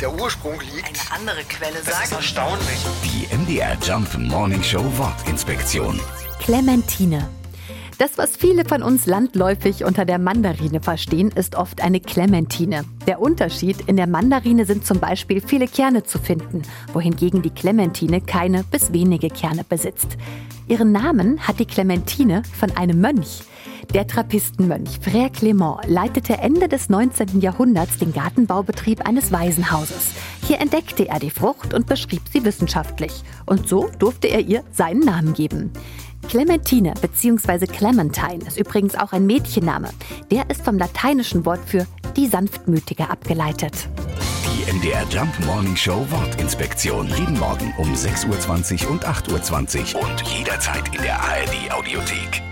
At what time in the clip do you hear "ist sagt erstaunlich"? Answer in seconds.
1.88-2.86